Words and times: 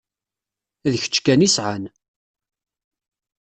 D 0.91 0.93
kečč 1.03 1.15
kan 1.25 1.45
i 1.47 1.49
sɛan. 1.55 1.83